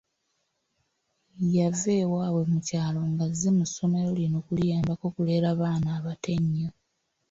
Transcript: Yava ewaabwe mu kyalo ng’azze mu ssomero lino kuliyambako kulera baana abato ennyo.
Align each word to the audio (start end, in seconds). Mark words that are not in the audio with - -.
Yava 1.55 1.89
ewaabwe 2.03 2.41
mu 2.51 2.59
kyalo 2.67 2.99
ng’azze 3.11 3.49
mu 3.57 3.65
ssomero 3.69 4.09
lino 4.19 4.37
kuliyambako 4.47 5.05
kulera 5.15 5.49
baana 5.59 5.89
abato 5.97 6.29
ennyo. 6.37 6.69